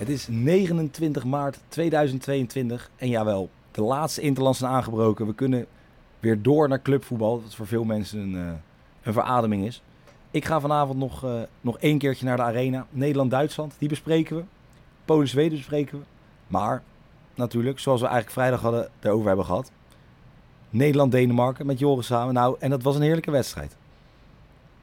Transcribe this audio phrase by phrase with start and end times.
[0.00, 5.26] Het is 29 maart 2022 en jawel, de laatste Interland zijn aangebroken.
[5.26, 5.66] We kunnen
[6.20, 8.52] weer door naar clubvoetbal, wat voor veel mensen een, uh,
[9.02, 9.82] een verademing is.
[10.30, 12.86] Ik ga vanavond nog, uh, nog één keertje naar de arena.
[12.90, 14.42] Nederland-Duitsland, die bespreken we.
[15.04, 16.04] Polen-Zweden bespreken we.
[16.46, 16.82] Maar
[17.34, 19.72] natuurlijk, zoals we eigenlijk vrijdag hadden, erover hebben gehad.
[20.70, 22.34] Nederland-Denemarken met Joris samen.
[22.34, 23.76] Nou, en dat was een heerlijke wedstrijd.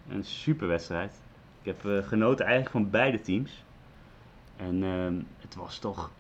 [0.09, 1.11] Een super wedstrijd.
[1.61, 3.65] Ik heb uh, genoten eigenlijk van beide teams.
[4.58, 6.11] En uh, het was toch.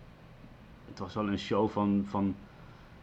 [0.87, 2.35] Het was wel een show van, van,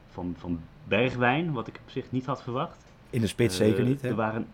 [0.08, 2.84] van, van Bergwijn, wat ik op zich niet had verwacht.
[3.10, 4.02] In de spits uh, zeker niet.
[4.02, 4.08] Hè?
[4.08, 4.46] Er waren,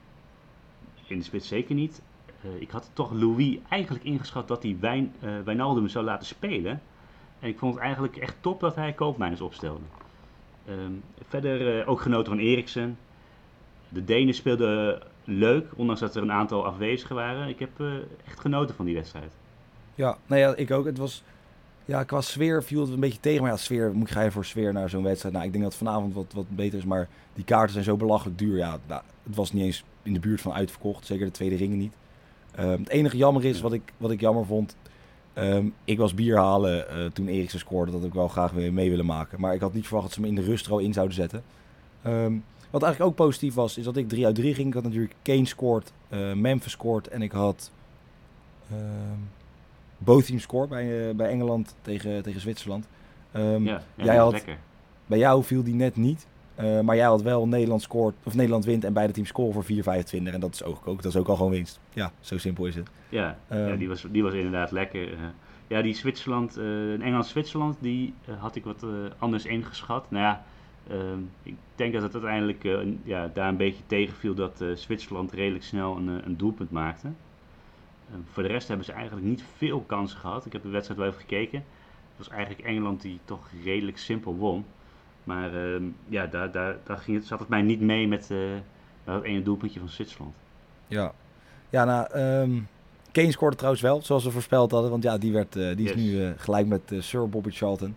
[1.06, 2.02] in de spits zeker niet.
[2.44, 5.14] Uh, ik had toch Louis eigenlijk ingeschat dat hij Wijn,
[5.44, 6.82] Wijnaldum zou laten spelen.
[7.40, 9.84] En ik vond het eigenlijk echt top dat hij Koopmeiners opstelde.
[10.68, 12.98] Um, verder ook genoten van Eriksen.
[13.88, 17.48] De Denen speelden leuk, ondanks dat er een aantal afwezigen waren.
[17.48, 17.70] Ik heb
[18.26, 19.32] echt genoten van die wedstrijd.
[20.00, 20.84] Ja, nou ja, ik ook.
[20.84, 21.22] Het was,
[21.84, 23.42] ja, qua sfeer viel het een beetje tegen.
[23.42, 25.34] Maar ja, sfeer, moet ga je voor sfeer naar zo'n wedstrijd?
[25.34, 26.84] Nou, ik denk dat vanavond wat, wat beter is.
[26.84, 28.56] Maar die kaarten zijn zo belachelijk duur.
[28.56, 31.06] Ja, nou, het was niet eens in de buurt van uitverkocht.
[31.06, 31.94] Zeker de tweede ringen niet.
[32.58, 34.76] Um, het enige jammer is, wat ik, wat ik jammer vond...
[35.34, 37.92] Um, ik was bier halen uh, toen Eriksen scoorde.
[37.92, 39.40] Dat ik wel graag weer mee willen maken.
[39.40, 41.14] Maar ik had niet verwacht dat ze me in de rust er al in zouden
[41.14, 41.42] zetten.
[42.06, 44.68] Um, wat eigenlijk ook positief was, is dat ik 3 uit 3 ging.
[44.68, 47.70] Ik had natuurlijk Kane scoort, uh, Memphis scoort en ik had...
[50.04, 52.88] both teams score bij, uh, bij Engeland tegen, tegen Zwitserland.
[53.36, 54.58] Um, ja, ja, jij had, lekker.
[55.06, 56.26] bij jou viel die net niet.
[56.60, 59.64] Uh, maar jij had wel Nederland scoort, of Nederland wint en beide teams scoren voor
[59.64, 60.32] 4,25.
[60.32, 61.80] En dat is ook, ook, dat is ook al gewoon winst.
[61.92, 62.90] Ja, zo simpel is het.
[63.08, 65.12] Ja, um, ja die, was, die was inderdaad lekker.
[65.12, 65.18] Uh,
[65.66, 68.86] ja, die Zwitserland, uh, Engeland-Zwitserland, die had ik wat
[69.18, 70.10] anders ingeschat.
[70.10, 70.44] Nou ja,
[70.90, 72.68] um, ik denk dat het uiteindelijk
[73.02, 77.08] ja, daar een beetje tegenviel dat Zwitserland redelijk snel een, een doelpunt maakte.
[78.32, 80.46] Voor de rest hebben ze eigenlijk niet veel kansen gehad.
[80.46, 81.58] Ik heb de wedstrijd wel even gekeken.
[82.16, 84.64] Het was eigenlijk Engeland die toch redelijk simpel won.
[85.24, 88.38] Maar uh, ja, daar, daar, daar ging het, zat het mij niet mee met uh,
[89.04, 90.34] dat ene doelpuntje van Zwitserland.
[90.86, 91.12] Ja,
[91.70, 92.68] ja nou, um,
[93.12, 94.90] Kane scoorde trouwens wel, zoals we voorspeld hadden.
[94.90, 96.02] Want ja, die, werd, uh, die is yes.
[96.02, 97.96] nu gelijk met Sir Bobby Charlton.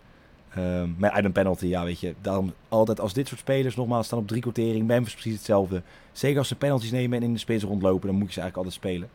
[0.58, 2.14] Um, maar uit een penalty, ja, weet je.
[2.22, 4.88] Daarom altijd als dit soort spelers nogmaals staan op drie quotering.
[4.88, 5.82] Memphis precies hetzelfde.
[6.12, 8.70] Zeker als ze penalties nemen en in de spits rondlopen, dan moet je ze eigenlijk
[8.70, 9.10] altijd spelen.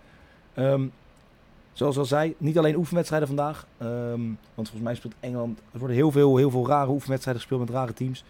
[0.59, 0.93] Um,
[1.73, 3.67] zoals al zei, niet alleen oefenwedstrijden vandaag.
[3.83, 5.59] Um, want volgens mij speelt Engeland.
[5.73, 8.25] Er worden heel veel, heel veel rare oefenwedstrijden gespeeld met rare teams.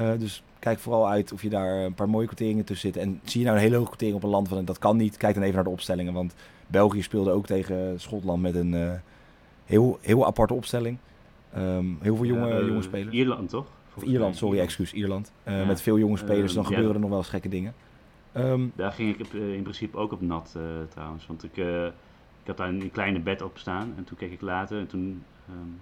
[0.00, 3.02] Uh, dus kijk vooral uit of je daar een paar mooie quoteringen tussen zit.
[3.02, 5.16] En zie je nou een hele hoge quotering op een land van dat kan niet.
[5.16, 6.12] Kijk dan even naar de opstellingen.
[6.12, 6.34] Want
[6.66, 8.92] België speelde ook tegen Schotland met een uh,
[9.64, 10.96] heel, heel aparte opstelling.
[11.56, 13.14] Um, heel veel jonge, uh, jonge spelers.
[13.14, 13.66] Ierland toch?
[13.94, 15.32] Of Ierland, sorry, excuus, Ierland.
[15.46, 15.64] Ja.
[15.64, 17.74] Met veel jonge spelers, dan gebeuren er nog wel eens gekke dingen.
[18.36, 20.56] Um, daar ging ik in principe ook op nat
[20.88, 21.26] trouwens.
[21.26, 21.56] Want ik
[22.42, 25.22] ik had daar een kleine bed op staan en toen keek ik later en toen,
[25.50, 25.78] um,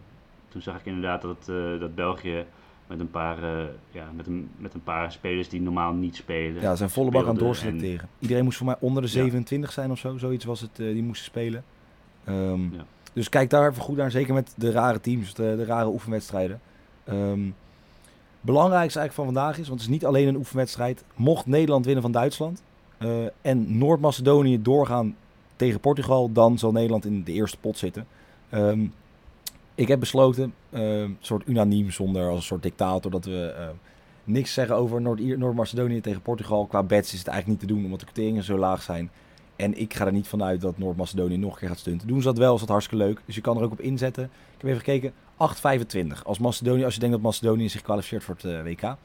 [0.49, 1.45] toen zag ik inderdaad dat,
[1.81, 2.45] dat België
[2.91, 6.63] met een, paar, uh, ja, met, een, met een paar spelers die normaal niet spelen.
[6.63, 8.01] Ja, zijn volle bak aan doorselecteren.
[8.01, 8.09] En...
[8.19, 9.75] Iedereen moest voor mij onder de 27 ja.
[9.75, 11.65] zijn of zo, zoiets was het, uh, die moesten spelen.
[12.29, 12.85] Um, ja.
[13.13, 16.61] Dus kijk daar even goed naar, zeker met de rare teams, de, de rare oefenwedstrijden.
[17.09, 17.55] Um,
[18.41, 22.03] belangrijkste eigenlijk van vandaag is, want het is niet alleen een oefenwedstrijd, mocht Nederland winnen
[22.03, 22.63] van Duitsland
[23.41, 25.17] en Noord-Macedonië doorgaan
[25.57, 28.07] tegen Portugal, dan zal Nederland in de eerste pot zitten.
[28.55, 28.93] Um,
[29.75, 33.69] ik heb besloten, uh, soort unaniem, zonder als een soort dictator, dat we uh,
[34.25, 36.67] niks zeggen over Noord-Macedonië Noord tegen Portugal.
[36.67, 39.11] Qua bets is het eigenlijk niet te doen, omdat de quoteringen zo laag zijn.
[39.57, 42.09] En ik ga er niet vanuit dat Noord-Macedonië nog een keer gaat stunten.
[42.09, 43.21] Doen ze dat wel, is dat hartstikke leuk.
[43.25, 44.25] Dus je kan er ook op inzetten.
[44.25, 46.23] Ik heb even gekeken, 8,25.
[46.25, 48.81] Als, Macedonië, als je denkt dat Macedonië zich kwalificeert voor het uh, WK.
[48.81, 48.99] Het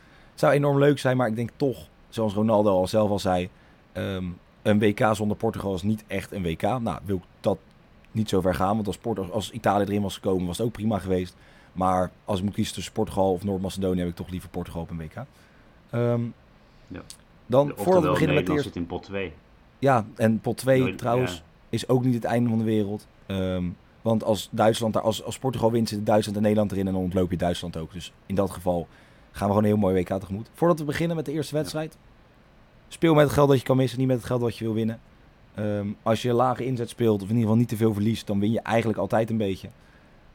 [0.43, 3.49] zou enorm leuk zijn, maar ik denk toch, zoals Ronaldo al zelf al zei...
[3.93, 6.61] Um, een WK zonder Portugal is niet echt een WK.
[6.61, 7.57] Nou, wil ik dat
[8.11, 8.75] niet zo ver gaan.
[8.75, 11.35] Want als, Port als Italië erin was gekomen, was het ook prima geweest.
[11.73, 14.89] Maar als ik moet kiezen tussen Portugal of Noord-Macedonië, heb ik toch liever Portugal op
[14.89, 15.15] een WK.
[15.91, 16.33] Um,
[16.87, 17.01] ja.
[17.45, 18.67] Dan, voordat we beginnen met de eerste...
[18.67, 19.33] zit in pot 2.
[19.79, 21.33] Ja, en pot 2 trouwens.
[21.33, 21.41] Ja.
[21.69, 23.07] is ook niet het einde van de wereld.
[23.25, 23.65] Ehm,
[24.05, 27.01] want als Duitsland daar, als, als Portugal wint, zit Duitsland en Nederland erin en dan
[27.01, 27.93] ontloop je Duitsland ook.
[27.93, 28.87] Dus in dat geval
[29.31, 30.49] gaan we gewoon een heel mooi WK tegemoet.
[30.53, 31.97] Voordat we beginnen met de eerste wedstrijd.
[32.87, 34.73] Speel met het geld dat je kan missen, niet met het geld wat je wil
[34.73, 34.99] winnen.
[35.55, 38.39] Ehm, als je lage inzet speelt, of in ieder geval niet te veel verliest, dan
[38.39, 39.69] win je eigenlijk altijd een beetje.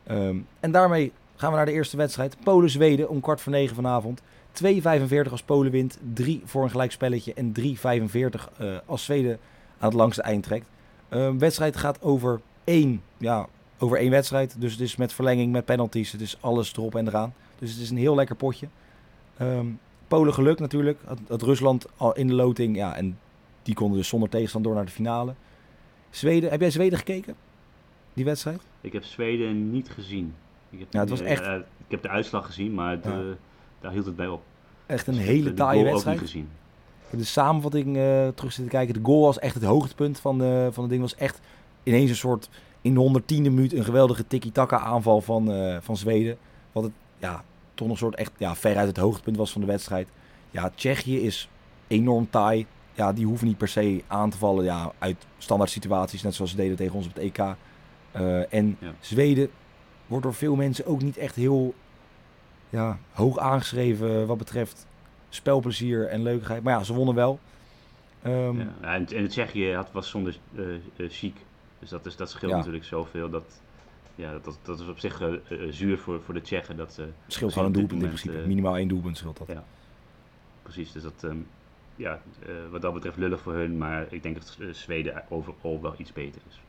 [0.06, 2.36] Ehm, en daarmee gaan we naar de eerste wedstrijd.
[2.44, 4.22] Polen-Zweden om kwart voor negen vanavond.
[4.52, 9.38] 2,45 als Polen wint, 3 voor een gelijkspelletje en 3,45 uh, eh, als Zweden
[9.78, 10.68] aan het langste eind trekt.
[11.10, 13.46] Um, wedstrijd gaat over één, ja,
[13.80, 14.60] over één wedstrijd.
[14.60, 16.12] Dus het is met verlenging, met penalties.
[16.12, 17.34] Het is alles erop en eraan.
[17.58, 18.66] Dus het is een heel lekker potje.
[19.40, 20.98] Um, Polen geluk natuurlijk.
[21.26, 23.18] Dat Rusland al in de loting, ja, en
[23.62, 25.34] die konden dus zonder tegenstand door naar de finale.
[26.10, 27.34] Zweden, heb jij Zweden gekeken?
[28.14, 28.62] Die wedstrijd?
[28.80, 30.34] Ik heb Zweden niet gezien.
[30.70, 31.46] Ik heb, ja, het was echt...
[31.46, 33.36] ik heb de uitslag gezien, maar de,
[33.80, 34.42] daar hield het bij op.
[34.86, 36.16] Echt een hele taaie wedstrijd.
[36.16, 36.48] Ook niet gezien.
[37.04, 38.94] Ik heb de samenvatting uh, terug zitten kijken.
[38.94, 41.02] De goal was echt het hoogtepunt van, de, van het ding.
[41.02, 41.40] Was echt
[41.82, 42.48] ineens een soort
[42.82, 46.36] in de 110e minuut een geweldige tiki-taka aanval van, uh, van Zweden.
[46.72, 47.44] Wat het ja,
[47.74, 50.08] toch nog een soort echt ja, veruit het hoogtepunt was van de wedstrijd.
[50.50, 51.48] Ja, Tsjechië is
[51.86, 52.66] enorm taai.
[52.92, 56.50] Ja, die hoeven niet per se aan te vallen ja, uit standaard situaties, net zoals
[56.50, 57.38] ze deden tegen ons op het EK.
[57.38, 57.54] Uh,
[58.12, 59.50] eh, en Zweden
[60.06, 61.74] wordt door veel mensen ook niet echt heel
[62.70, 64.86] ja, hoog aangeschreven wat betreft
[65.28, 66.62] spelplezier en leukheid.
[66.62, 67.38] Maar ja, ze wonnen wel.
[68.26, 70.66] Um, ja, en, en Tsjechië had, was zonder uh,
[70.96, 71.34] uh, chic.
[71.80, 73.30] Dus dat, is, dat scheelt natuurlijk zoveel.
[73.30, 73.60] Dat,
[74.14, 75.38] ja, dat, dat is op zich uh,
[75.70, 76.76] zuur voor, voor de Tsjechen.
[76.76, 78.46] Dat ze scheelt gewoon een doelpunt in principe.
[78.46, 79.46] Minimaal één doelpunt scheelt dat.
[79.46, 79.64] Ja,
[80.62, 80.92] precies.
[80.92, 81.46] Dus dat, um,
[81.96, 82.20] ja,
[82.70, 83.78] wat dat betreft lullig voor hun.
[83.78, 86.60] Maar ik denk dat Zweden overal wel iets beter is.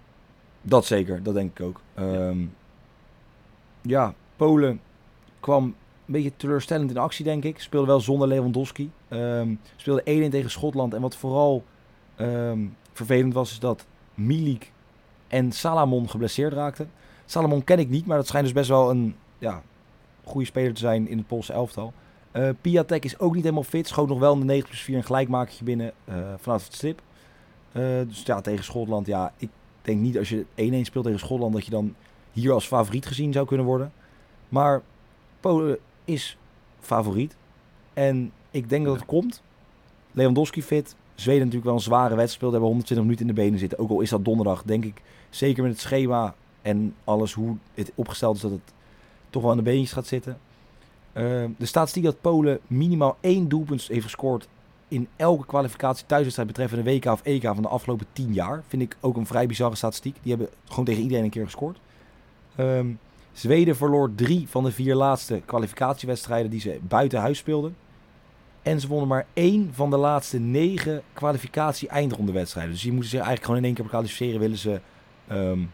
[0.62, 1.81] Dat zeker, dat denk ik ook.
[2.00, 2.56] Um,
[3.81, 4.06] ja.
[4.06, 4.81] ja, Polen
[5.40, 5.74] kwam een
[6.14, 7.60] beetje teleurstellend in actie, denk ik.
[7.60, 8.92] Speelde wel zonder Lewandowski.
[9.10, 10.94] Um, speelde 1-1 tegen Schotland.
[10.94, 11.64] En wat vooral
[12.18, 14.72] um, vervelend was, is dat Milik
[15.31, 16.92] en Salamon geblesseerd raakten.
[17.25, 19.62] Salamon ken ik niet, maar dat schijnt dus best wel een ja,
[20.24, 21.94] goede speler te zijn in het Poolse elftal.
[22.33, 23.88] Uh, Piatek is ook niet helemaal fit.
[23.88, 27.01] Schoot nog wel in de 9 plus 4 een gelijkmakertje binnen uh, vanaf het strip.
[27.72, 29.50] Uh, dus ja, tegen Schotland, ja, ik
[29.81, 30.45] denk niet als je 1-1
[30.81, 31.95] speelt tegen Schotland dat je dan
[32.31, 33.92] hier als favoriet gezien zou kunnen worden.
[34.50, 34.81] Maar
[35.39, 36.38] Polen is
[36.80, 37.36] favoriet.
[37.94, 39.42] En ik denk dat het komt.
[40.12, 40.95] Lewandowski fit.
[41.16, 42.52] Zweden natuurlijk wel een zware wedstrijd.
[42.52, 43.80] Hebben 120 minuten in de benen zitten.
[43.80, 45.02] Ook al is dat donderdag, denk ik.
[45.30, 48.74] Zeker met het schema en alles hoe het opgesteld is, dat het
[49.30, 50.38] toch wel aan de beentjes gaat zitten.
[51.13, 51.24] Uh,
[51.58, 54.48] de statistiek dat Polen minimaal één doelpunt heeft gescoord
[54.88, 58.64] in elke kwalificatie thuiswedstrijd betreffende WK of EK van de afgelopen 10 jaar.
[58.68, 60.18] Vind ik ook een vrij bizarre statistiek.
[60.22, 61.80] Die hebben gewoon tegen iedereen een keer gescoord.
[62.60, 63.00] Um,
[63.34, 67.75] Zweden verloor drie van de vier laatste kwalificatiewedstrijden die ze buiten huis speelden.
[68.62, 72.72] En ze wonnen maar één van de laatste negen kwalificatie-eindrondewedstrijden.
[72.72, 74.81] Dus die moeten zich eigenlijk gewoon in één keer kwalificeren, willen ze
[75.31, 75.72] um,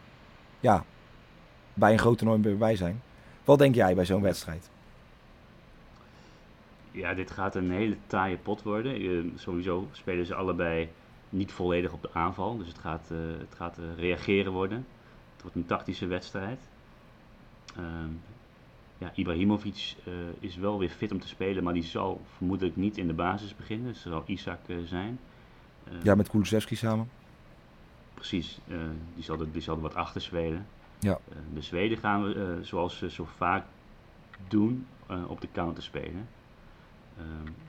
[0.60, 0.86] ja,
[1.74, 3.02] bij een groot toernooi bij zijn.
[3.44, 4.70] Wat denk jij bij zo'n wedstrijd?
[6.92, 9.32] Ja, dit gaat een hele taaie pot worden.
[9.36, 10.90] Sowieso spelen ze allebei
[11.30, 12.58] niet volledig op de aanval.
[12.58, 14.86] Dus het gaat, uh, het gaat uh, reageren worden.
[15.34, 16.60] Het wordt een tactische wedstrijd.
[18.98, 22.98] Ja, Ibrahimovic uh, is wel weer fit om te spelen, maar die zal vermoedelijk niet
[22.98, 23.88] in de basis beginnen.
[23.88, 25.20] Dus zal Isaac uh, zijn.
[25.92, 27.10] Uh, ja, met Kulusevski samen.
[28.14, 28.78] Precies, eh,
[29.16, 30.66] die, zal er, die zal er wat achter spelen.
[31.00, 31.20] Ja.
[31.54, 33.66] de Zweden gaan we, zoals ze zo vaak
[34.48, 34.86] doen,
[35.28, 36.28] op de counter spelen.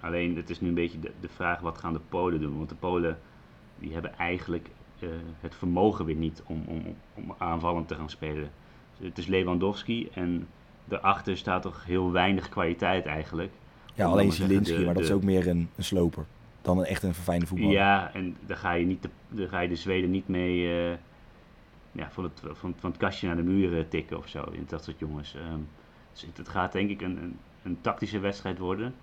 [0.01, 2.57] Alleen het is nu een beetje de, de, vraag wat gaan de Polen doen.
[2.57, 3.19] Want de Polen
[3.79, 4.69] die hebben eigenlijk
[5.41, 8.51] het vermogen weer niet om, om, om aanvallend te gaan spelen
[9.03, 10.49] het is Lewandowski en
[10.89, 13.53] daarachter staat toch heel weinig kwaliteit eigenlijk.
[13.95, 16.25] Ja, alleen Zielinski, maar dat is ook meer een, een sloper
[16.63, 17.75] dan een echt een verfijnde voetballer.
[17.75, 20.57] Ja, en daar ga je, niet de, daar ga je de Zweden niet mee
[20.91, 20.97] uh,
[21.93, 24.53] ja, van, het, van, van het kastje naar de muren tikken of zo.
[24.67, 25.35] Dat soort jongens.
[25.35, 25.69] Um,
[26.13, 28.95] dus het gaat denk ik een, een, een, tactische wedstrijd worden.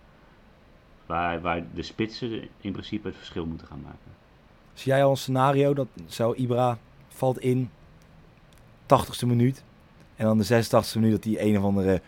[1.06, 4.14] Waar, waar de spitsen in principe het verschil moeten gaan maken.
[4.74, 6.78] Zie jij al een scenario dat zou Ibra
[7.08, 7.70] valt in
[8.82, 9.64] 80ste minuut
[10.16, 12.02] en dan de 86e minuut dat die een of andere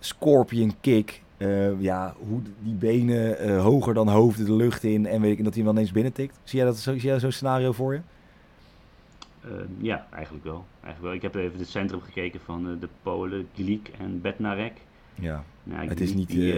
[0.00, 1.22] scorpion kick.
[1.38, 5.06] Uh, ja, hoe die benen uh, hoger dan hoofd de lucht in.
[5.06, 6.40] En weet ik, dat hij wel ineens binnentikt.
[6.44, 8.00] Zie jij dat zo, zie jij zo'n scenario voor je?
[9.44, 10.64] Uh, ja, eigenlijk wel.
[10.82, 11.12] eigenlijk wel.
[11.12, 14.72] Ik heb even het centrum gekeken van de Polen, Glik en Bednarek.
[15.14, 16.28] Ja, nou, het is niet...
[16.28, 16.54] Die,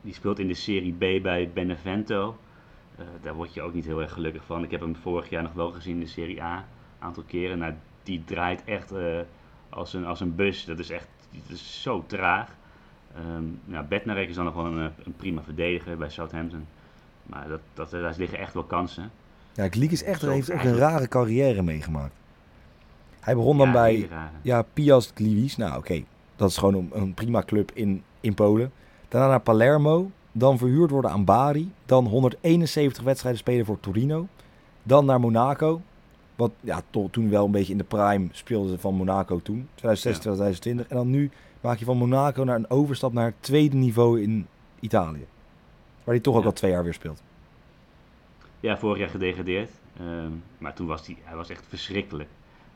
[0.00, 2.36] die, speelt in de Serie B bij Benevento.
[3.22, 4.64] daar word je ook niet heel erg gelukkig van.
[4.64, 6.56] Ik heb hem vorig jaar nog wel gezien in de Serie A.
[6.56, 6.64] Een
[6.98, 7.58] aantal keren.
[7.58, 8.92] Nou, die draait echt
[9.70, 10.64] als een, als een bus.
[10.64, 12.48] Dat is echt dat is zo traag.
[13.36, 16.66] Um, nou, Bednarek is dan nog wel een, een, prima verdediger bij Southampton.
[17.22, 19.10] Maar dat, dat, daar liggen echt wel kansen.
[19.52, 22.14] Ja, Glik is echt, heeft ook een rare carrière meegemaakt.
[23.20, 24.08] Hij begon dan bij
[24.42, 25.60] ja, Piast Gliwice.
[25.60, 26.04] Nou, oké.
[26.36, 28.72] Dat is gewoon een, een, prima club in, in Polen.
[29.08, 30.10] Daarna naar Palermo.
[30.32, 31.72] Dan verhuurd worden aan Bari.
[31.86, 34.26] Dan 171 wedstrijden spelen voor Torino.
[34.82, 35.82] Dan naar Monaco.
[36.40, 39.68] Wat ja, toen wel een beetje in de prime speelde van Monaco toen.
[39.74, 40.88] 2016, 2020.
[40.88, 41.30] En dan nu
[41.60, 44.46] maak je van Monaco naar een overstap naar het tweede niveau in
[44.80, 45.26] Italië.
[46.04, 47.22] Waar hij toch ook al twee jaar weer speelt.
[48.60, 49.70] Ja, vorig jaar gedegradeerd.
[49.98, 52.28] Ehm, maar toen was hij, hij was echt verschrikkelijk.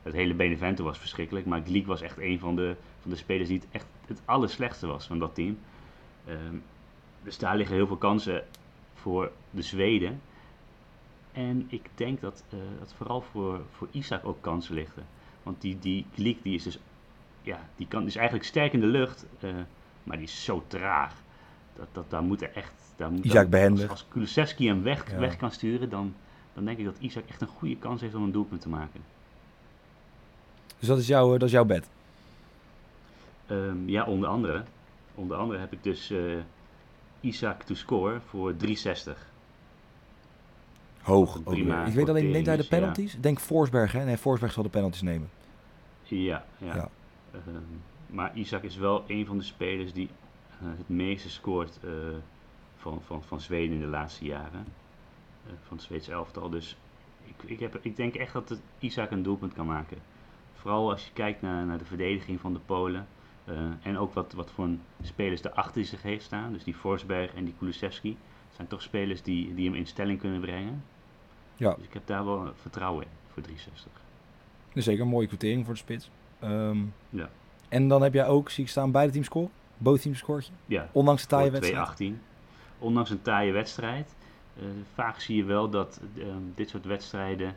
[0.03, 1.47] Het hele Benevento was verschrikkelijk.
[1.47, 4.87] Maar Gleek was echt een van de, van de spelers die het echt het allerslechtste
[4.87, 5.59] was van dat team.
[6.29, 6.63] Um,
[7.23, 8.45] dus daar liggen heel veel kansen
[8.95, 10.21] voor de Zweden.
[11.35, 15.05] En ik denk dat, uh, dat vooral voor, voor Isaac ook kansen liggen.
[15.43, 16.79] Want die, die Gleek die is dus
[17.43, 19.51] ja, die kan, is eigenlijk sterk in de lucht, uh,
[20.03, 21.15] maar die is zo traag.
[21.77, 22.73] Dat, dat, daar moet er echt...
[22.97, 23.91] Daar moet, Isaac behendig.
[23.91, 26.15] Als, als Kulusevski hem weg, weg kan sturen, dan,
[26.55, 29.01] dan denk ik dat Isaac echt een goede kans heeft om een doelpunt te maken.
[30.79, 31.89] Dus dat is, jouw, dat is jouw bed?
[33.51, 34.63] Um, ja, onder andere.
[35.15, 36.39] Onder andere heb ik dus uh,
[37.21, 39.33] Isaac to score voor 360.
[41.05, 41.43] Hoog.
[41.43, 43.13] Prima ik weet alleen, neemt hij de penalties?
[43.13, 43.19] Ja.
[43.21, 44.05] Denk Forsberg, hè?
[44.05, 45.31] Nee, Forsberg zal de penalties nemen.
[46.03, 46.75] Ja, ja.
[46.75, 46.89] ja.
[47.33, 47.63] Ehm,
[48.07, 50.09] maar Isaac is wel een van de spelers die
[50.63, 51.91] uh, het meeste scoort uh,
[52.77, 54.67] van, van, van Zweden in de laatste jaren.
[55.47, 56.51] Uh, van het Zweedse elftal.
[56.51, 56.77] Dus
[57.25, 59.99] ik, ik, heb, ik denk echt dat het Isaac een doelpunt kan maken.
[60.55, 63.07] Vooral als je kijkt naar, naar de verdediging van de Polen.
[63.83, 64.69] en ook wat, wat voor
[65.03, 66.53] spelers erachter zich heeft staan.
[66.53, 68.17] Dus die Forsberg en die Kulusevski.
[68.57, 70.83] zijn toch spelers die, die hem in stelling kunnen brengen.
[71.57, 71.75] Ja.
[71.75, 73.93] Dus ik heb daar wel vertrouwen in voor 360.
[74.73, 76.11] Dus zeker een mooie quotering voor de spits.
[76.45, 77.31] Um, ja.
[77.69, 79.49] En dan heb jij ook, zie ik staan, beide teams score?
[79.79, 80.53] Both teams scoort je?
[80.67, 80.89] Ja.
[80.93, 81.87] Ondanks een taaie wedstrijd?
[81.87, 82.21] 18.
[82.79, 84.15] Ondanks een taaie wedstrijd.
[84.57, 87.57] Uh, vaak zie je wel dat uh, dit soort wedstrijden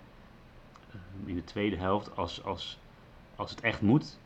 [0.90, 2.80] uh, in de tweede helft, als, als,
[3.36, 4.20] als het echt moet,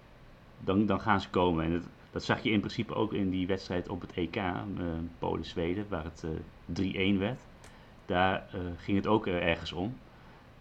[0.59, 1.65] dan, dan gaan ze komen.
[1.65, 4.41] En het, dat zag je in principe ook in die wedstrijd op het EK,
[5.19, 6.25] Polen-Zweden, waar het
[6.81, 7.39] 3-1 werd.
[8.11, 8.43] Daar
[8.77, 9.93] ging het ook ergens om.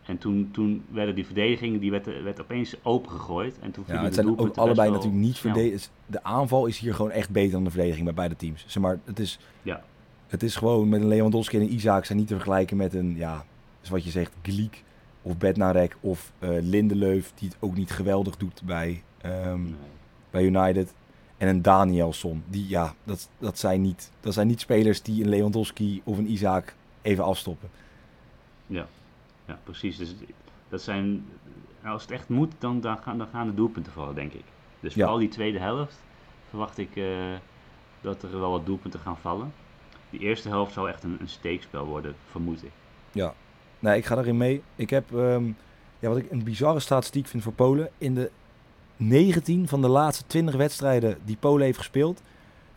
[0.03, 3.59] En toen, toen werden die verdedigingen, die werd, werd opeens opengegooid.
[3.61, 5.91] En toen ja, het zijn ook allebei natuurlijk niet verdedigd.
[6.07, 8.65] De aanval is hier gewoon echt beter dan de verdediging bij beide teams.
[8.67, 9.83] Zeg maar, het is, ja.
[10.27, 13.17] het is gewoon met een Lewandowski en een Isaac zijn niet te vergelijken met een,
[13.17, 13.45] ja,
[13.91, 14.85] wat je zegt, Gliek
[15.23, 19.75] of Bednarek of uh, Lindeleuf, die het ook niet geweldig doet bij, um, nee.
[20.31, 20.95] bij United.
[21.37, 25.29] En een Danielson, die ja, dat, dat, zijn niet, dat zijn niet spelers die een
[25.29, 27.69] Lewandowski of een Isaac even afstoppen.
[28.67, 28.87] Ja
[29.51, 29.97] ja, precies.
[29.97, 30.15] Dus
[30.69, 31.27] dat zijn,
[31.85, 34.45] als het echt moet, dan, dan, gaan, dan gaan de doelpunten vallen, denk ik.
[34.81, 35.99] Dus vooral die tweede helft
[36.49, 37.35] verwacht ik uh,
[38.01, 39.53] dat er wel wat doelpunten gaan vallen.
[40.11, 42.71] Die eerste helft zal echt een, een steekspel worden, vermoed ik.
[43.13, 43.35] Ja,
[43.79, 44.63] nee, ik ga daarin mee.
[44.77, 45.57] Ik heb, um,
[45.99, 47.91] ja, wat ik een bizarre statistiek vind voor Polen.
[47.99, 48.31] In de
[48.97, 52.23] 19 van de laatste 20 wedstrijden die Polen heeft gespeeld,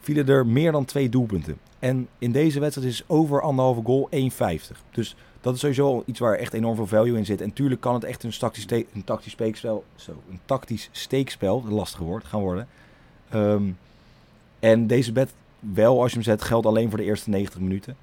[0.04, 1.58] vielen er meer dan twee doelpunten.
[1.80, 4.78] En in deze wedstrijd is over anderhalve goal 1,50.
[4.92, 7.42] Dus dat is sowieso iets waar echt enorm veel value in zit.
[7.42, 12.00] En tuurlijk kan het echt een tactisch, een tactisch steekspel, zo, een tactisch steekspel, lastig
[12.00, 12.68] woord, gaan worden.
[13.34, 13.78] Um,
[14.60, 17.96] en deze bed wel, als je hem zet, geldt alleen voor de eerste 90 minuten.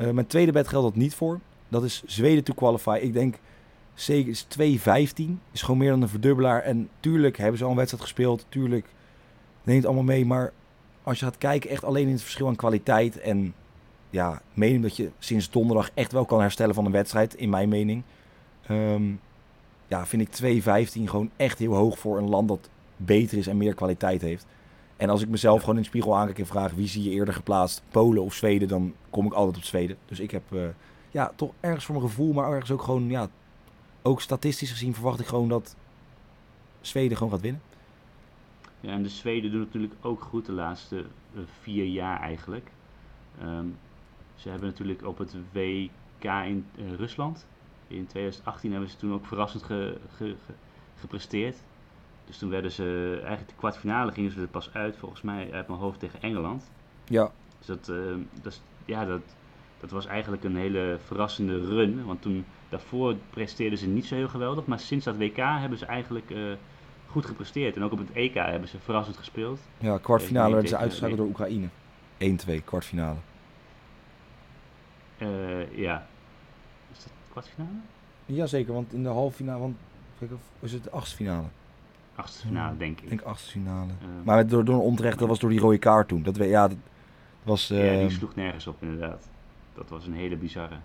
[0.00, 1.40] Uh, mijn tweede bed geldt dat niet voor.
[1.68, 2.98] Dat is Zweden to qualify.
[3.02, 3.38] Ik denk
[3.94, 4.46] zeker is
[5.28, 5.30] 2-15.
[5.52, 6.62] Is gewoon meer dan een verdubbelaar.
[6.62, 8.46] En tuurlijk hebben ze al een wedstrijd gespeeld.
[8.48, 8.86] Tuurlijk
[9.62, 10.26] neemt allemaal mee.
[10.26, 10.52] Maar
[11.02, 13.54] als je gaat kijken, echt alleen in het verschil aan kwaliteit en
[14.10, 17.68] ja, mening dat je sinds donderdag echt wel kan herstellen van een wedstrijd, in mijn
[17.68, 18.02] mening.
[18.70, 19.20] Um,
[19.86, 23.56] ja, vind ik 2,15 gewoon echt heel hoog voor een land dat beter is en
[23.56, 24.46] meer kwaliteit heeft.
[24.96, 27.34] En als ik mezelf gewoon in de spiegel aankijk en vraag wie zie je eerder
[27.34, 29.96] geplaatst, Polen of Zweden, dan kom ik altijd op Zweden.
[30.06, 30.62] Dus ik heb uh,
[31.10, 33.28] ja, toch ergens voor mijn gevoel, maar ergens ook gewoon, ja,
[34.02, 35.76] ook statistisch gezien verwacht ik gewoon dat
[36.80, 37.60] Zweden gewoon gaat winnen.
[38.80, 40.96] Ja, en de Zweden doen natuurlijk ook goed de laatste
[41.34, 42.70] uh, vier jaar eigenlijk.
[43.42, 43.76] Um,
[44.34, 47.46] ze hebben natuurlijk op het WK in uh, Rusland,
[47.88, 50.36] in 2018 hebben ze toen ook verrassend ge, ge,
[50.96, 51.56] gepresteerd.
[52.26, 55.68] Dus toen werden ze, eigenlijk de kwartfinale gingen ze er pas uit, volgens mij uit
[55.68, 56.70] mijn hoofd tegen Engeland.
[57.04, 57.30] Ja.
[57.58, 59.22] Dus dat, uh, dat, ja, dat,
[59.80, 62.04] dat was eigenlijk een hele verrassende run.
[62.04, 64.66] Want toen, daarvoor presteerden ze niet zo heel geweldig.
[64.66, 66.52] Maar sinds dat WK hebben ze eigenlijk uh,
[67.10, 67.76] goed gepresteerd.
[67.76, 69.60] En ook op het EK hebben ze verrassend gespeeld.
[69.78, 71.68] Ja, kwartfinale werden ze uitgeschakeld door Oekraïne.
[72.18, 73.16] 1-2, kwartfinale.
[75.18, 76.06] Uh, ja.
[76.92, 77.74] Is dat kwartfinale?
[78.26, 79.76] Jazeker, want in de halve finale, want
[80.18, 81.46] kijk, of is het de achtste finale?
[82.14, 83.02] Achtste finale, denk ik.
[83.02, 83.86] Ik denk achtste finale.
[83.88, 86.22] Uh, maar door, door een onterecht, dat was door die rode kaart toen.
[86.22, 86.76] Dat, ja, dat
[87.42, 87.70] was...
[87.70, 89.28] Uh, ja, die ehm, sloeg nergens op inderdaad.
[89.74, 90.76] Dat was een hele bizarre.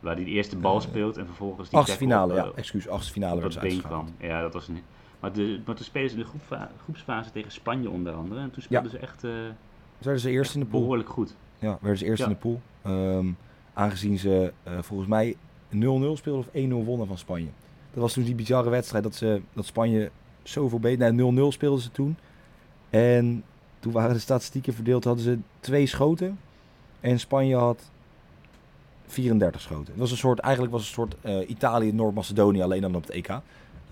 [0.00, 3.40] Waar hij de eerste bal speelt en vervolgens die achtste finale, ja, excuus, achtste finale
[3.40, 4.08] werd kwam.
[4.18, 4.82] Ja, dat was een...
[5.20, 8.40] Maar, de, maar toen spelen ze in de groepsfase tegen Spanje onder andere.
[8.40, 9.24] En toen speelden ze echt...
[9.24, 9.32] Uh,
[9.98, 10.80] werden ze eerst in de pool.
[10.80, 11.36] Behoorlijk goed.
[11.58, 12.60] Ja, werden ze eerst in de pool.
[12.82, 13.26] Ehm,
[13.72, 15.36] aangezien ze uh, volgens mij
[15.74, 15.76] 0-0
[16.12, 16.48] speelden of
[16.82, 17.48] 1-0 wonnen van Spanje.
[17.92, 20.10] Dat was toen die bizarre wedstrijd dat, ze, dat Spanje
[20.42, 21.14] zoveel beter...
[21.14, 22.16] Nee, 0-0 speelden ze toen.
[22.90, 23.44] En
[23.78, 26.38] toen waren de statistieken verdeeld, hadden ze twee schoten.
[27.00, 27.90] En Spanje had
[29.06, 29.86] 34 schoten.
[29.86, 33.02] Het was een soort, eigenlijk was het een soort uh, Italië, Noord-Macedonië, alleen dan op
[33.02, 33.28] het EK.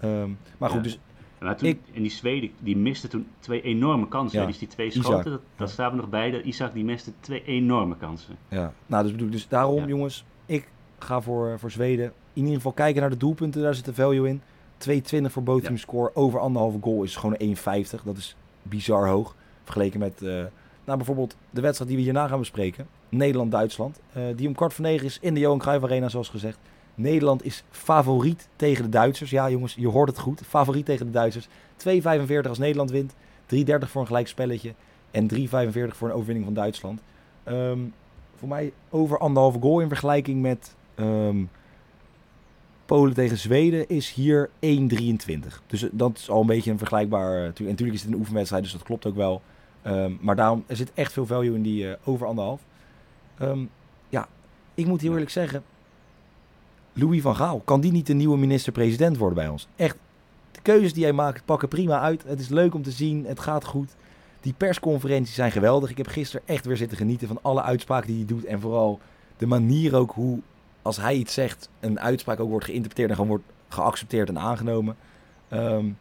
[0.04, 0.98] Um, maar goed, dus...
[1.44, 4.40] Maar toen, ik, en die Zweden, die miste toen twee enorme kansen.
[4.40, 6.30] Ja, dus die twee schoten, dat, dat staat er nog bij.
[6.30, 8.36] Dat Isaac die miste twee enorme kansen.
[8.48, 12.12] Ja, nou dus bedoel dus daarom jongens, ik ga voor, voor Zweden.
[12.32, 14.40] In ieder geval kijken naar de doelpunten, daar zit de value in.
[14.78, 16.10] 2,20 voor both team score.
[16.14, 18.04] Over anderhalve goal is gewoon 1,50.
[18.04, 19.34] Dat is bizar hoog.
[19.62, 20.28] Vergeleken met uh,
[20.84, 22.86] nou, bijvoorbeeld de wedstrijd die we hierna gaan bespreken.
[23.08, 24.00] Nederland-Duitsland.
[24.16, 26.58] Uh, die om kwart voor negen is in de Johan Cruijff Arena, zoals gezegd.
[26.94, 29.30] Nederland is favoriet tegen de Duitsers.
[29.30, 30.42] Ja, jongens, je hoort het goed.
[30.46, 31.48] Favoriet tegen de Duitsers.
[31.76, 33.14] 2,45 als Nederland wint.
[33.54, 34.74] 3,30 voor een gelijk spelletje.
[35.10, 35.46] En 3,45
[35.88, 37.00] voor een overwinning van Duitsland.
[37.48, 37.94] Um,
[38.34, 41.50] voor mij over anderhalve goal in vergelijking met um,
[42.84, 44.56] Polen tegen Zweden is hier 1,23.
[45.66, 47.36] Dus dat is al een beetje een vergelijkbaar.
[47.36, 49.42] Uh, en natuurlijk is het een oefenwedstrijd, dus dat klopt ook wel.
[49.86, 52.60] Um, maar daarom er zit echt veel value in die uh, over anderhalf.
[54.08, 54.28] Ja,
[54.74, 55.62] ik moet heel eerlijk zeggen.
[56.96, 59.68] Louis van Gaal, kan die niet de nieuwe minister-president worden bij ons?
[59.76, 59.96] Echt,
[60.50, 62.22] de keuzes die hij maakt pakken prima uit.
[62.26, 63.94] Het is leuk om te zien, het gaat goed.
[64.40, 65.90] Die persconferenties zijn geweldig.
[65.90, 68.44] Ik heb gisteren echt weer zitten genieten van alle uitspraken die hij doet.
[68.44, 69.00] En vooral
[69.36, 70.40] de manier ook hoe,
[70.82, 74.96] als hij iets zegt, een uitspraak ook wordt geïnterpreteerd en gewoon wordt geaccepteerd en aangenomen.
[75.52, 75.96] Um,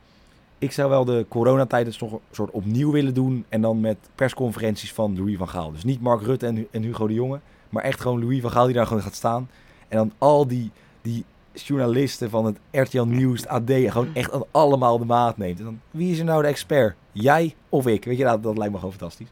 [0.58, 3.46] ik zou wel de coronatijd een soort opnieuw willen doen.
[3.50, 5.72] En dan met persconferenties van Louis van Gaal.
[5.72, 7.40] Dus niet Mark Rutte en Hugo de Jonge.
[7.70, 9.50] Maar echt gewoon Louis van Gaal die daar gewoon gaat staan.
[9.94, 10.72] En dan al die,
[11.02, 15.60] die journalisten van het RTL Nieuws, het AD, gewoon echt allemaal de maat neemt.
[15.60, 16.96] En dan, wie is er nou de expert?
[17.12, 18.06] Jij of ik?
[18.06, 19.28] Weet je, dat, dat lijkt me gewoon fantastisch.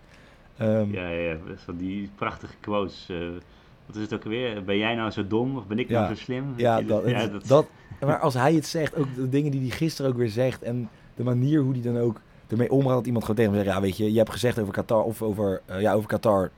[0.62, 1.38] Um, ja, ja, ja.
[1.56, 3.08] Van die prachtige quotes.
[3.12, 3.30] Uh,
[3.86, 4.63] wat is het ook weer?
[4.63, 6.54] Ben jij nou zo dom of ben ik nou zo slim?
[6.56, 7.47] Ja, dat, ja dat...
[7.47, 7.67] dat,
[8.00, 10.89] maar als hij het zegt, ook de dingen die hij gisteren ook weer zegt en
[11.15, 13.82] de manier hoe hij dan ook ermee omgaat dat iemand gewoon tegen hem zegt, ja
[13.82, 16.52] weet je, je hebt gezegd over Qatar of over, uh, ja, over Qatar,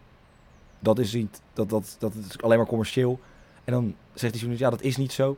[0.79, 3.19] dat is niet, dat, dat, dat is alleen maar commercieel.
[3.63, 5.37] En dan zegt hij ja dat is niet zo.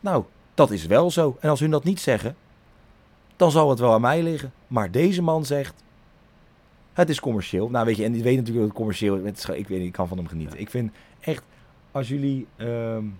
[0.00, 1.36] Nou, dat is wel zo.
[1.40, 2.36] En als hun dat niet zeggen,
[3.36, 4.52] dan zal het wel aan mij liggen.
[4.66, 5.82] Maar deze man zegt,
[6.92, 7.70] het is commercieel.
[7.70, 9.44] Nou weet je, en die weet natuurlijk dat het commercieel is.
[9.44, 10.60] Ik weet niet, ik kan van hem genieten.
[10.60, 11.42] Ik vind echt,
[11.90, 13.18] als jullie, um,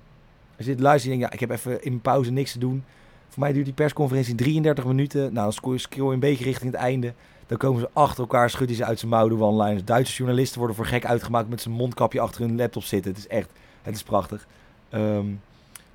[0.57, 2.85] als je dit luistert ja, ik heb even in pauze niks te doen.
[3.29, 5.21] Voor mij duurt die persconferentie 33 minuten.
[5.21, 7.15] Nou, dan scroll je een beetje richting het einde.
[7.47, 9.85] Dan komen ze achter elkaar, schudden ze uit zijn mouw, doen online.
[9.85, 13.11] Duitse journalisten worden voor gek uitgemaakt met zijn mondkapje achter hun laptop zitten.
[13.11, 13.51] Het is echt,
[13.83, 14.47] het is prachtig.
[14.91, 15.41] Um,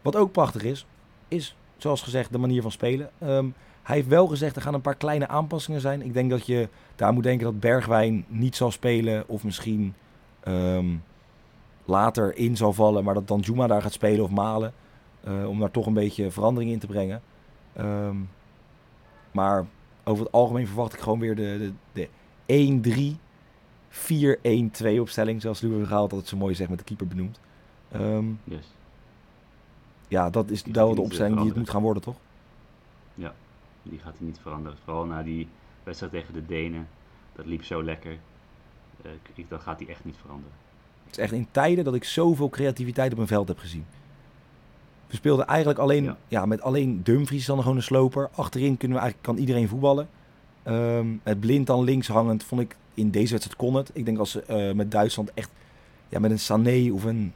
[0.02, 0.86] wat ook prachtig is,
[1.28, 3.10] is zoals gezegd de manier van spelen.
[3.24, 6.02] Um, hij heeft wel gezegd, er gaan een paar kleine aanpassingen zijn.
[6.02, 9.24] Ik denk dat je daar moet denken dat Bergwijn niet zal spelen.
[9.28, 9.94] Of misschien
[10.48, 11.04] um,
[11.86, 14.74] later in zal vallen, maar dat dan Juma daar gaat spelen of Malen.
[15.28, 17.22] Uh, om daar toch een beetje verandering in te brengen.
[19.32, 19.66] Maar
[20.04, 22.08] over het algemeen verwacht ik gewoon weer de, de,
[22.46, 23.18] de
[24.80, 25.42] 1-3, 4-1-2 opstelling.
[25.42, 27.40] Zoals Louis Gaal altijd zo mooi zegt met de keeper benoemd.
[28.02, 28.66] Um, yes.
[30.08, 32.16] Ja, dat is wel de opstelling die het moet gaan worden, toch?
[33.14, 33.34] Ja,
[33.84, 34.78] die gaat hij niet veranderen.
[34.84, 35.48] Vooral na die
[35.84, 36.88] wedstrijd tegen de Denen.
[37.36, 38.18] Dat liep zo lekker.
[39.06, 40.54] Uh, dat gaat hij echt niet veranderen.
[41.06, 43.86] Het is echt in tijden dat ik zoveel creativiteit op een veld heb gezien.
[45.08, 46.46] We speelden eigenlijk alleen, ja.
[46.46, 48.30] met alleen Dumfries dan gewoon een sloper.
[48.36, 50.10] Achterin kunnen we eigenlijk, kan iedereen voetballen.
[50.68, 53.92] Um, het blind dan links hangend vond ik in deze wedstrijd kon het.
[53.94, 55.50] Ik denk als ze uh, met Duitsland echt
[56.10, 57.34] ja, met een Sané of een,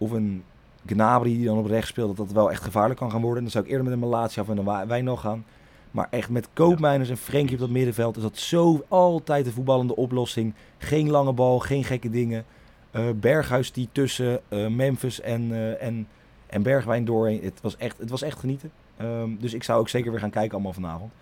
[0.00, 0.44] of een
[0.86, 3.42] Gnabry die dan op rechts speelt, dat dat wel echt gevaarlijk kan gaan worden.
[3.42, 5.44] Dan zou ik eerder met een Malatia of een Wijnal gaan.
[5.90, 9.96] Maar echt met Koopmeiners en Frenkie op dat middenveld is dat zo altijd de voetballende
[9.96, 10.54] oplossing.
[10.78, 12.44] Geen lange bal, geen gekke dingen.
[12.92, 16.06] Uh, Berghuis die tussen uh, Memphis en, uh, en
[16.50, 17.42] en Bergwijn doorheen.
[17.42, 18.70] Het was echt, het was echt genieten.
[19.00, 21.12] Um, dus ik zou ook zeker weer gaan kijken allemaal vanavond.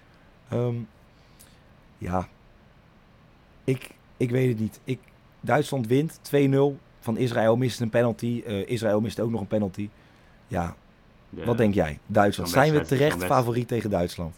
[0.52, 0.88] Um,
[1.98, 2.28] ja,
[3.64, 4.80] ik, ik weet het niet.
[4.84, 4.98] Ik,
[5.40, 6.58] Duitsland wint 2-0
[7.14, 7.56] van Israël.
[7.56, 8.42] Mist een penalty.
[8.46, 9.88] Uh, Israël mist ook nog een penalty.
[10.46, 10.74] Ja,
[11.30, 11.98] ja wat denk jij?
[12.06, 12.50] Duitsland.
[12.50, 14.34] Zijn we terecht favoriet tegen Duitsland?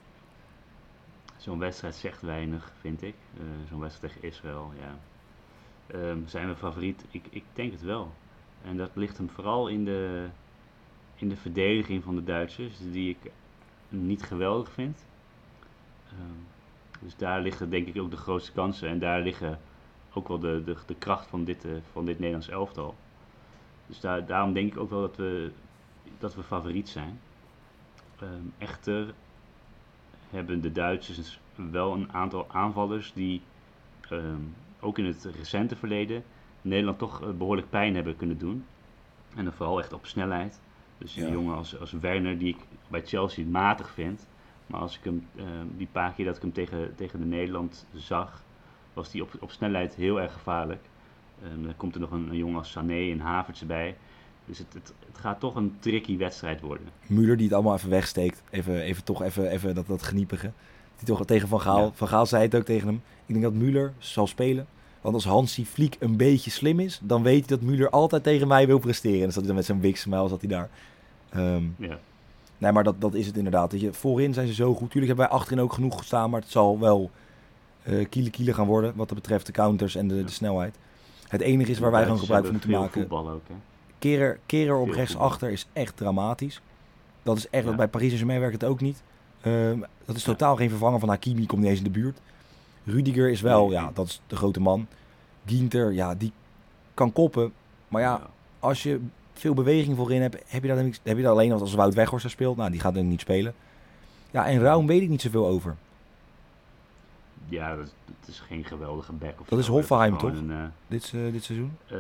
[1.37, 3.15] Zo'n wedstrijd zegt weinig, vind ik.
[3.35, 4.95] Uh, Zo'n wedstrijd tegen Israël, ja.
[5.95, 7.05] Um, zijn we favoriet?
[7.11, 8.13] Ik, ik denk het wel.
[8.65, 10.27] En dat ligt hem vooral in de,
[11.15, 13.31] in de verdediging van de Duitsers, die ik
[13.89, 14.99] niet geweldig vind.
[16.13, 16.47] Um,
[17.01, 19.59] dus daar liggen denk ik ook de grootste kansen en daar liggen
[20.13, 22.95] ook wel de, de, de kracht van dit, uh, van dit Nederlands elftal.
[23.87, 25.51] Dus daar, daarom denk ik ook wel dat we,
[26.19, 27.21] dat we favoriet zijn.
[28.21, 29.15] Ehm, echter
[30.31, 33.43] hebben de Duitsers wel een aantal aanvallers die
[34.09, 34.41] ehm,
[34.81, 36.25] ook in het recente verleden
[36.63, 38.65] Nederland toch eh, behoorlijk pijn hebben kunnen doen.
[39.35, 40.61] En dan vooral echt op snelheid.
[40.99, 44.27] Dus een jongen als, als Werner, die ik bij Chelsea matig vind.
[44.67, 47.87] Maar als ik hem, ehm, die paar keer dat ik hem tegen, tegen de Nederland
[47.95, 48.43] zag,
[48.95, 50.81] was hij op, op snelheid heel erg gevaarlijk.
[51.43, 53.97] En dan komt er nog een, een jongen als Sané en Havertz bij.
[54.45, 56.87] Dus het, het, het, gaat toch een tricky wedstrijd worden.
[57.07, 58.43] Muller die het allemaal even wegsteekt.
[58.51, 60.53] Even, even toch even, even dat, dat geniepige.
[60.97, 61.93] Die toch tegen Van Gaal.
[61.95, 63.03] Van Gaal zei het ook tegen hem.
[63.27, 64.67] Ik denk dat Muller zal spelen.
[65.01, 68.49] Want als Hansi Fliek een beetje slim is, dan weet hij dat Muller altijd tegen
[68.49, 69.17] mij wil presteren.
[69.17, 70.71] En dan zat hij dan met zijn wiksmile zat hij daar.
[71.37, 71.99] Um, ja.
[72.59, 73.71] Nee, maar dat, dat is het inderdaad.
[73.71, 74.91] Dat je, voorin zijn ze zo goed.
[74.91, 77.11] Tuurlijk hebben wij achterin ook genoeg gestaan, maar het zal wel
[77.85, 80.77] uh, kiele kiele gaan worden wat betreft de counters en de, de snelheid.
[81.29, 83.11] Het enige is waar wij gewoon gebruik van moeten maken.
[83.11, 83.41] Ook?
[83.99, 86.61] Kerer, kerer op rechtsachter is echt dramatisch.
[87.23, 87.75] Dat is echt, ja.
[87.75, 89.03] bij Paris Saint-Germain werkt het ook niet.
[89.43, 89.71] Uh,
[90.05, 92.21] dat is totaal geen vervanger van Hakimi, komt niet eens in de buurt.
[92.85, 94.87] Rudiger is wel, ja, dat is de grote man.
[95.47, 96.33] Ginter, ja, die
[96.95, 97.53] kan koppen.
[97.89, 99.01] Maar ja, als je
[99.33, 102.57] veel beweging voorin hebt, heb je dat, heb je dat alleen als Wout Weghorst speelt.
[102.57, 103.55] Nou, die gaat er niet spelen.
[104.31, 105.77] Ja, en Raum weet ik niet zoveel over.
[107.49, 107.93] Ja, dat,
[108.27, 109.41] is geen geweldige back.
[109.41, 110.33] Of dat is Hoffenheim, toch?
[110.33, 111.77] Een, uh, dit, uh, dit seizoen?
[111.93, 111.99] Uh,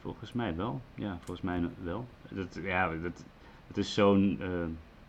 [0.00, 0.80] volgens mij wel.
[0.94, 2.06] Ja, volgens mij wel.
[2.30, 3.24] Dat, ja, dat,
[3.66, 4.38] het is zo'n...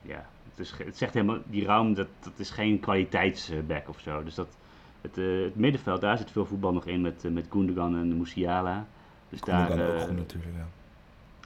[0.01, 1.37] ja, het, is, het zegt helemaal...
[1.45, 4.23] Die Raum, dat, dat is geen kwaliteitsback of zo.
[4.23, 4.57] Dus dat...
[5.01, 8.87] Het, het, middenveld, daar zit veel voetbal nog in met, met Gundogan en Musiala.
[9.29, 10.67] Dus Gundogan daar, ook goed natuurlijk, ja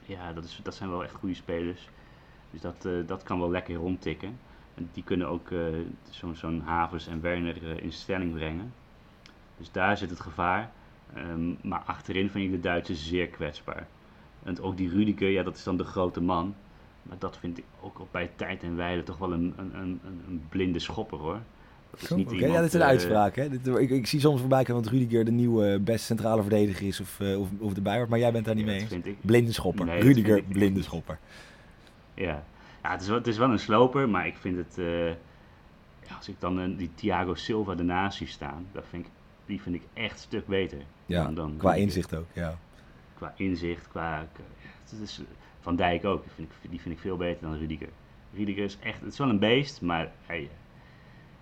[0.07, 1.89] ja, dat, is, dat zijn wel echt goede spelers.
[2.51, 4.39] Dus dat, uh, dat kan wel lekker rondtikken.
[4.93, 5.59] Die kunnen ook uh,
[6.09, 8.73] zo'n zo Havers en Werner uh, in stelling brengen.
[9.57, 10.71] Dus daar zit het gevaar.
[11.17, 13.87] Um, maar achterin vind ik de Duitsers zeer kwetsbaar.
[14.43, 16.55] En ook die Rudiger, ja, dat is dan de grote man.
[17.03, 19.99] Maar dat vind ik ook op bij tijd en wijle toch wel een, een, een,
[20.27, 21.39] een blinde schopper hoor.
[21.89, 23.35] Dat is niet iemand, ja, dit is een uitspraak.
[23.35, 23.49] Hè?
[23.49, 26.99] Dit, ik, ik, zie soms voorbij komen dat Rudiger de nieuwe beste centrale verdediger is
[26.99, 29.15] of, of, of erbij wordt, maar jij bent daar niet mee eens.
[29.21, 29.85] Blinde schopper.
[29.85, 31.19] Nee, Rudiger, blinde schopper.
[32.13, 32.43] Ja,
[32.87, 34.77] ja het, is wel, het is wel een sloper, maar ik vind het...
[34.77, 35.09] Uh,
[36.07, 39.11] ja, als ik dan uh, die Thiago Silva ernaast zie staan, dat vind ik,
[39.45, 40.77] die vind ik echt een stuk beter.
[41.05, 42.57] Ja, dan, dan qua inzicht ook, ja.
[43.13, 44.27] Qua inzicht, qua...
[44.89, 45.21] Het is,
[45.59, 47.89] van Dijk ook, die vind, ik, die vind ik veel beter dan Rudiger.
[48.33, 48.99] Rudiger is echt...
[48.99, 50.11] Het is wel een beest, maar...
[50.25, 50.49] Hey,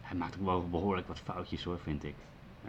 [0.02, 2.16] hij maakt ook wel behoorlijk wat foutjes hoor, vind ik.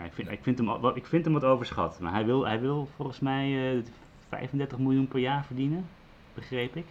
[0.04, 2.00] ik, vind, ik, vind hem, ik vind hem wat overschat.
[2.00, 3.84] Maar hij wil, hij wil volgens mij uh, eh,
[4.28, 5.86] 35 miljoen per jaar verdienen,
[6.34, 6.86] begreep ik.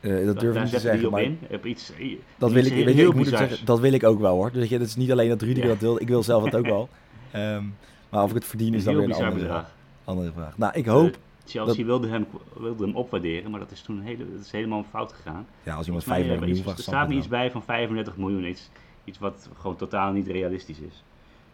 [0.00, 1.10] Uh, dat durf ik niet te zeggen.
[1.10, 1.38] Maar in.
[1.50, 1.92] Op iets,
[2.38, 4.52] dat, wil ik, weet je, ik moet zeggen, dat wil ik ook wel hoor.
[4.52, 5.68] Dus dat is niet alleen dat Rudiger ja.
[5.68, 6.88] dat wil, ik wil zelf het ook wel.
[7.36, 7.74] Um,
[8.10, 9.64] maar of ik het verdien is dan weer een andere,
[10.04, 10.58] andere vraag.
[10.58, 11.08] Nou, ik hoop...
[11.08, 11.14] Uh,
[11.46, 11.86] Chelsea dat...
[11.86, 12.26] wilde, hem,
[12.58, 15.46] wilde hem opwaarderen, maar dat is toen hele, dat is helemaal fout gegaan.
[15.62, 16.78] Ja, als iemand 35 miljoen vraagt...
[16.78, 18.44] Er staat niet iets bij van 35 miljoen.
[18.44, 18.70] Iets,
[19.08, 21.04] Iets wat gewoon totaal niet realistisch is.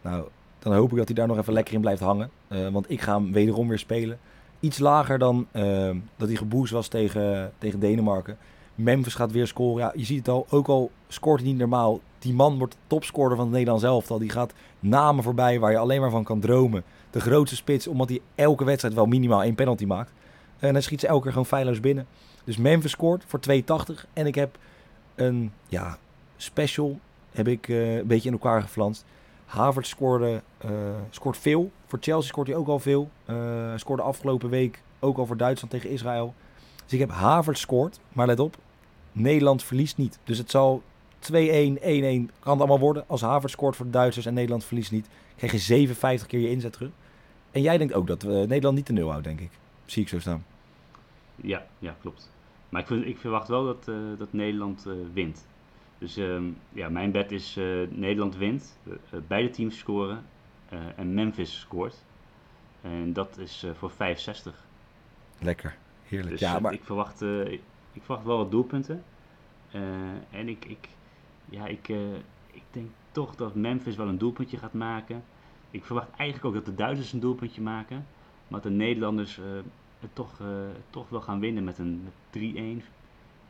[0.03, 0.25] Nou,
[0.59, 2.31] dan hoop ik dat hij daar nog even lekker in blijft hangen.
[2.49, 4.19] Uh, want ik ga hem wederom weer spelen.
[4.64, 8.37] Iets lager dan uh, dat hij geboost was tegen, tegen Denemarken.
[8.74, 9.83] Memphis gaat weer scoren.
[9.83, 12.00] Ja, je ziet het al, ook al scoort hij niet normaal.
[12.18, 14.18] Die man wordt topscorer van het Nederlands elftal.
[14.18, 16.85] Die gaat namen voorbij waar je alleen maar van kan dromen.
[17.11, 20.12] De grootste spits, omdat hij elke wedstrijd wel minimaal één penalty maakt.
[20.59, 22.07] En hij schiet ze elke keer gewoon feilloos binnen.
[22.44, 23.61] Dus Memphis scoort voor 2,80.
[24.12, 24.59] En ik heb
[25.14, 25.98] een ja,
[26.37, 26.98] special
[27.33, 29.05] heb ik uh, een beetje in elkaar geflanst.
[29.55, 30.71] Havert scoorde, uh,
[31.11, 31.71] scoort veel.
[31.87, 33.11] Voor Chelsea scoort hij ook al veel.
[33.31, 36.35] Uh, scoorde afgelopen week ook al voor Duitsland tegen Israël.
[36.85, 38.01] Dus ik heb Havert scoort.
[38.12, 38.57] Maar let op,
[39.12, 40.19] Nederland verliest niet.
[40.25, 40.83] Dus het zal
[41.33, 43.05] 2-1, 1-1 kan het allemaal worden.
[43.07, 46.51] Als Havert scoort voor de Duitsers en Nederland verliest niet, krijg je 57 keer je
[46.51, 46.90] inzet terug.
[47.51, 49.51] En jij denkt ook dat we Nederland niet de nul houdt, denk ik.
[49.85, 50.45] Zie ik zo staan.
[51.37, 52.31] Ja, ja klopt.
[52.69, 53.85] Maar ik, ik verwacht wel dat,
[54.19, 55.47] dat Nederland wint.
[55.99, 58.95] Dus ehm, ja, mijn bet is uh, Nederland wint, uh,
[59.27, 60.25] beide teams scoren
[60.97, 62.05] en Memphis scoort.
[62.81, 64.67] En dat is voor 65.
[65.39, 66.31] Lekker, heerlijk.
[66.31, 66.73] Dus ja, maar...
[66.73, 67.61] ik, verwacht, ik,
[67.93, 69.05] ik, verwacht wel wat doelpunten.
[70.31, 70.89] en ik, ik,
[71.45, 71.89] ja, ik,
[72.51, 75.25] ik denk toch dat Memphis wel een doelpuntje gaat maken.
[75.71, 78.07] Ik verwacht eigenlijk ook dat de Duitsers een doelpuntje maken.
[78.49, 79.41] Maar dat de Nederlanders
[80.01, 80.41] het toch,
[80.91, 82.09] toch wel gaan winnen met een
[82.81, 82.85] 3-1,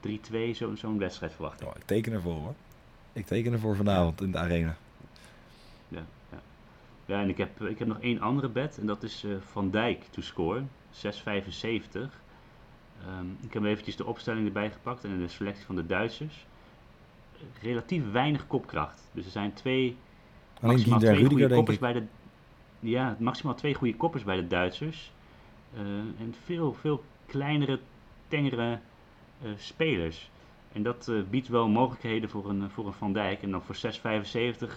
[0.08, 0.10] 3-2,
[0.52, 1.66] zo'n zo wedstrijd verwacht ik.
[1.66, 2.54] Oh, ik teken ervoor hoor.
[3.12, 4.76] Ik teken ervoor vanavond in de arena.
[5.88, 6.40] Ja, ja.
[7.04, 9.70] ja en ik heb, ik heb nog één andere bet en dat is uh, Van
[9.70, 10.62] Dijk to score,
[10.92, 12.22] 6,75.
[13.08, 16.46] Um, ik heb eventjes de opstelling erbij gepakt en de selectie van de Duitsers.
[17.62, 19.08] Relatief weinig kopkracht.
[19.12, 19.96] Dus er zijn twee,
[20.60, 22.02] Alleen maximaal twee Rudiger, goede koppers bij de...
[22.80, 25.12] Ja, maximaal twee goede koppers bij de Duitsers.
[25.74, 27.80] Uh, en veel, veel kleinere,
[28.28, 28.78] tengere
[29.56, 30.30] spelers.
[30.72, 33.42] En dat biedt wel mogelijkheden voor een, voor een Van Dijk.
[33.42, 34.68] En dan voor 6,75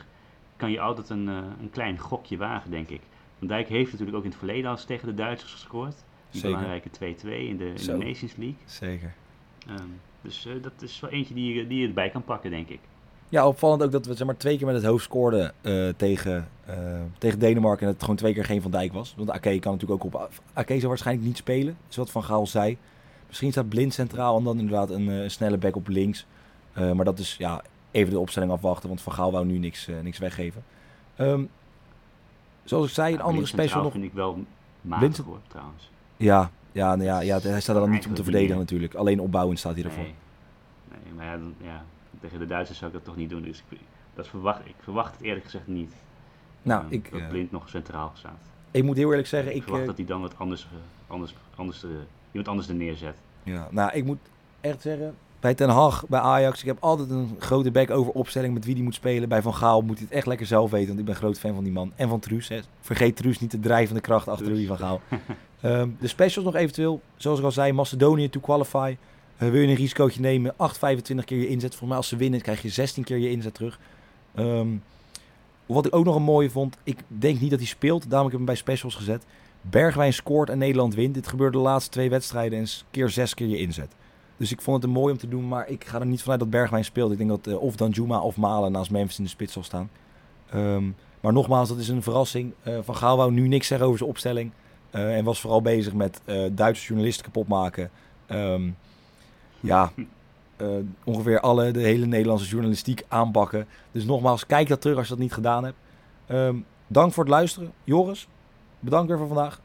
[0.56, 3.02] kan je altijd een, een klein gokje wagen, denk ik.
[3.38, 5.96] Van Dijk heeft natuurlijk ook in het verleden al tegen de Duitsers gescoord.
[6.34, 8.58] Een belangrijke 2-2 in, de, in de Nations League.
[8.66, 9.14] Zeker.
[9.68, 9.82] Ehm,
[10.22, 12.80] dus uh, dat is wel eentje die je, die je erbij kan pakken, denk ik.
[13.30, 16.50] Ja, opvallend ook dat we zeg maar, twee keer met het hoofd scoorden uh, tegen,
[16.70, 16.76] uh,
[17.18, 17.80] tegen Denemarken.
[17.80, 19.14] En dat het gewoon twee keer geen Van Dijk was.
[19.18, 20.30] Want Ake kan natuurlijk ook op...
[20.54, 22.78] Ake zou waarschijnlijk niet spelen, is wat Van Gaal zei.
[23.28, 26.26] Misschien staat Blind centraal en dan inderdaad een, een snelle back op links.
[26.74, 27.62] maar dat is ja,
[27.92, 30.64] even de opstelling afwachten, want Van Gaal wou nu niks, niks weggeven.
[31.20, 31.50] Um,
[32.64, 33.92] zoals ik zei, een andere special nog...
[33.92, 34.44] vind ik wel
[34.82, 35.90] matig hoor, trouwens.
[36.18, 38.94] Ja, ja, nou ja, ja, hij staat er dan niet om te verdedigen natuurlijk.
[38.94, 40.04] Alleen opbouwend staat hij ervoor.
[40.04, 40.14] Nee,
[41.04, 41.86] nee maar ja, ja,
[42.22, 43.42] tegen de Duitsers zou ik dat toch niet doen.
[43.42, 43.80] Dus ik,
[44.14, 45.94] dat verwacht, ik verwacht het eerlijk gezegd niet.
[46.62, 47.12] Nou, ik...
[47.12, 48.40] Dat Blind nog centraal staat.
[48.72, 49.52] Ik moet heel eerlijk zeggen...
[49.52, 50.68] Ik, ik verwacht dat hij dan wat anders,
[51.08, 51.86] anders, anders
[52.32, 53.16] iemand anders er neerzet.
[53.44, 54.18] Ja, nou, ik moet
[54.62, 55.16] echt zeggen...
[55.40, 58.76] Bij Ten Hag, bij Ajax, ik heb altijd een grote bek over opstelling met wie
[58.76, 59.30] die moet spelen.
[59.30, 61.54] Bij Van Gaal moet hij het echt lekker zelf weten, want ik ben groot fan
[61.54, 61.92] van die man.
[61.96, 62.48] En van Truus.
[62.48, 62.60] Hè.
[62.82, 65.02] Vergeet Truus niet de drijvende kracht achter Louis van Gaal.
[65.64, 68.98] um, de specials nog eventueel, zoals ik al zei, Macedonië to qualify.
[69.40, 71.70] Uh, wil je een risicootje nemen, 8, 25 keer je inzet.
[71.70, 73.80] Volgens mij als ze winnen krijg je 16 keer je inzet terug.
[74.36, 74.84] Um,
[75.66, 78.28] wat ik ook nog een mooie vond, ik denk niet dat hij speelt, daarom heb
[78.28, 79.26] ik hem bij specials gezet.
[79.70, 81.14] Bergwijn scoort en Nederland wint.
[81.14, 83.96] Dit gebeurde de laatste twee wedstrijden en keer zes keer je inzet.
[84.38, 86.40] Dus ik vond het een mooi om te doen, maar ik ga er niet vanuit
[86.40, 87.12] dat Bergwijn speelt.
[87.12, 89.90] Ik denk dat uh, of Danjuma of Malen naast Memphis in de spits zal staan.
[90.56, 92.54] Um, maar nogmaals, dat is een verrassing.
[92.64, 94.52] Uh, Van Gaal wou nu niks zeggen over zijn opstelling.
[94.92, 97.90] Uh, en was vooral bezig met Duitse journalisten kapot maken.
[98.32, 98.78] Um,
[99.60, 99.92] ja,
[101.04, 103.68] ongeveer alle, de hele Nederlandse journalistiek aanpakken.
[103.92, 105.78] Dus nogmaals, kijk dat terug als je dat niet gedaan hebt.
[106.28, 107.72] Um, dank voor het luisteren.
[107.84, 108.28] Joris,
[108.80, 109.62] bedankt weer voor vandaag.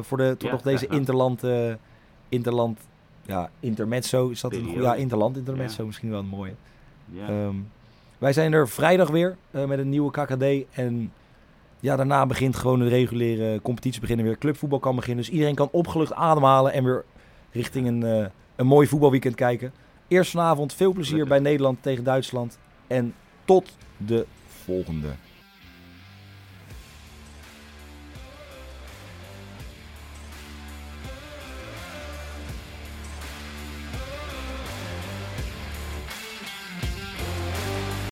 [0.00, 1.42] voor de, toch ja, nog deze interland,
[2.28, 2.78] interland
[3.30, 6.54] ja, intermezzo is dat een goede, ja, interland intermezzo misschien wel een mooie.
[7.12, 7.28] Ja.
[7.28, 7.68] Um,
[8.18, 11.12] wij zijn er vrijdag weer uh, met een nieuwe KKD en
[11.80, 14.38] ja, daarna begint gewoon de reguliere competitie beginnen weer.
[14.38, 17.04] Clubvoetbal kan beginnen, dus iedereen kan opgelucht ademhalen en weer
[17.52, 19.72] richting een, een mooi voetbalweekend kijken.
[20.08, 24.26] Eerst vanavond veel plezier bij Nederland tegen Duitsland en tot de
[24.64, 25.08] volgende.